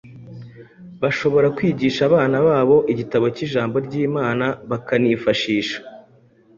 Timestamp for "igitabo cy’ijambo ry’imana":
2.91-4.45